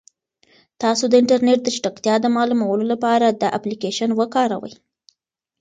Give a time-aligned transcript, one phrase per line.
[0.81, 4.73] تاسو د انټرنیټ د چټکتیا د معلومولو لپاره دا اپلیکیشن وکاروئ.